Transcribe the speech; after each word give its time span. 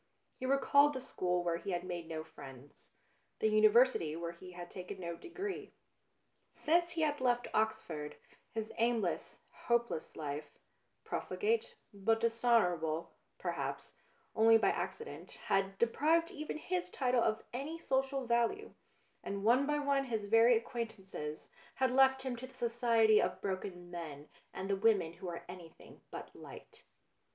He 0.39 0.47
recalled 0.47 0.93
the 0.93 0.99
school 0.99 1.43
where 1.43 1.57
he 1.57 1.69
had 1.73 1.83
made 1.83 2.07
no 2.07 2.23
friends, 2.23 2.89
the 3.37 3.49
Uni 3.49 3.69
versity 3.69 4.19
where 4.19 4.31
he 4.31 4.53
had 4.53 4.71
taken 4.71 4.99
no 4.99 5.15
degree. 5.15 5.73
Since 6.51 6.93
he 6.93 7.01
had 7.01 7.21
left 7.21 7.47
Oxford, 7.53 8.15
his 8.51 8.73
aimless, 8.79 9.41
hopeless 9.51 10.17
life, 10.17 10.57
profligate, 11.03 11.75
but 11.93 12.19
dishonourable, 12.19 13.13
perhaps, 13.37 13.93
only 14.35 14.57
by 14.57 14.71
accident, 14.71 15.33
had 15.45 15.77
deprived 15.77 16.31
even 16.31 16.57
his 16.57 16.89
title 16.89 17.21
of 17.21 17.43
any 17.53 17.77
social 17.77 18.25
value, 18.25 18.73
and 19.23 19.43
one 19.43 19.67
by 19.67 19.77
one 19.77 20.05
his 20.05 20.25
very 20.25 20.57
acquaint 20.57 20.89
238 20.89 21.21
BLUE 21.21 21.33
BLOOD 21.35 21.37
ances 21.37 21.49
had 21.75 21.91
left 21.91 22.23
him 22.23 22.35
to 22.37 22.47
the 22.47 22.55
society 22.55 23.21
of 23.21 23.39
broken 23.39 23.91
men 23.91 24.29
and 24.51 24.67
the 24.67 24.75
women 24.75 25.13
who 25.13 25.27
are 25.29 25.45
anything 25.47 26.01
but 26.09 26.35
light. 26.35 26.85